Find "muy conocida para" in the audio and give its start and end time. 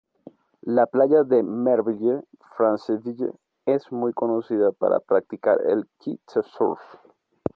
3.91-4.99